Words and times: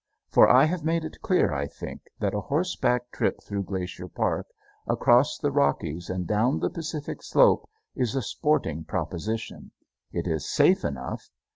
For 0.31 0.49
I 0.49 0.65
have 0.65 0.83
made 0.83 1.05
it 1.05 1.21
clear, 1.21 1.53
I 1.53 1.67
think, 1.67 2.05
that 2.19 2.33
a 2.33 2.41
horseback 2.41 3.11
trip 3.11 3.39
through 3.39 3.61
Glacier 3.65 4.07
Park, 4.07 4.47
across 4.87 5.37
the 5.37 5.51
Rockies, 5.51 6.09
and 6.09 6.25
down 6.25 6.57
the 6.59 6.71
Pacific 6.71 7.21
Slope, 7.21 7.69
is 7.93 8.15
a 8.15 8.23
sporting 8.23 8.83
proposition. 8.83 9.69
It 10.11 10.25
is 10.25 10.49
safe 10.51 10.83
enough. 10.83 11.29